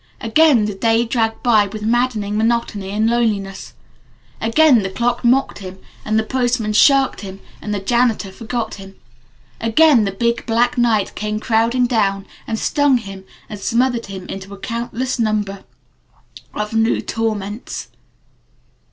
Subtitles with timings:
[0.19, 3.75] Again the day dragged by with maddening monotony and loneliness.
[4.41, 8.95] Again the clock mocked him, and the postman shirked him, and the janitor forgot him.
[9.59, 14.51] Again the big, black night came crowding down and stung him and smothered him into
[14.55, 15.65] a countless number
[16.55, 17.89] of new torments.